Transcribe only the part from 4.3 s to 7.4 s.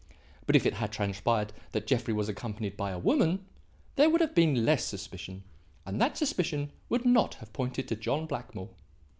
been less suspicion, and that suspicion would not